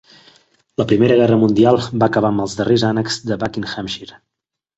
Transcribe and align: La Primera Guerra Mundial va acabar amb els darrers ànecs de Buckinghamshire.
La 0.81 0.87
Primera 0.91 1.17
Guerra 1.19 1.37
Mundial 1.41 1.77
va 1.83 2.07
acabar 2.07 2.33
amb 2.33 2.45
els 2.47 2.57
darrers 2.61 2.87
ànecs 2.89 3.19
de 3.29 3.39
Buckinghamshire. 3.45 4.21